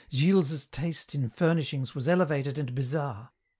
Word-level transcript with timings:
Gilles's 0.11 0.65
taste 0.65 1.13
in 1.13 1.29
furnishings 1.29 1.93
was 1.93 2.07
elevated 2.07 2.57
and 2.57 2.73
bizarre. 2.73 3.29